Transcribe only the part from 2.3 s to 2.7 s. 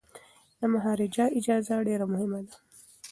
ده.